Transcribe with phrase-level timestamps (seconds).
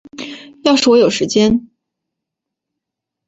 [0.63, 1.69] 要是我有时间